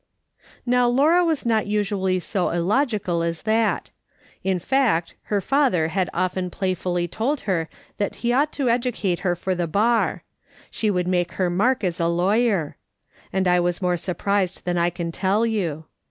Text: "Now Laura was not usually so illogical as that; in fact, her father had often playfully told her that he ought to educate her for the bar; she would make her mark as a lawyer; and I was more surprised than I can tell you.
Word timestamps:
"Now 0.65 0.87
Laura 0.87 1.23
was 1.23 1.45
not 1.45 1.67
usually 1.67 2.19
so 2.19 2.49
illogical 2.49 3.21
as 3.21 3.43
that; 3.43 3.91
in 4.43 4.57
fact, 4.57 5.13
her 5.25 5.39
father 5.39 5.89
had 5.89 6.09
often 6.11 6.49
playfully 6.49 7.07
told 7.07 7.41
her 7.41 7.69
that 7.97 8.15
he 8.25 8.33
ought 8.33 8.51
to 8.53 8.67
educate 8.67 9.19
her 9.19 9.35
for 9.35 9.53
the 9.53 9.67
bar; 9.67 10.23
she 10.71 10.89
would 10.89 11.07
make 11.07 11.33
her 11.33 11.51
mark 11.51 11.83
as 11.83 11.99
a 11.99 12.07
lawyer; 12.07 12.77
and 13.31 13.47
I 13.47 13.59
was 13.59 13.79
more 13.79 13.95
surprised 13.95 14.65
than 14.65 14.75
I 14.75 14.89
can 14.89 15.11
tell 15.11 15.45
you. 15.45 15.85